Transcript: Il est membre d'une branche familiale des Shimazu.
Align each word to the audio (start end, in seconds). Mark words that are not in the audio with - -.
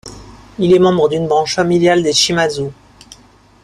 Il 0.57 0.73
est 0.73 0.79
membre 0.79 1.09
d'une 1.09 1.27
branche 1.27 1.53
familiale 1.57 2.01
des 2.01 2.11
Shimazu. 2.13 2.71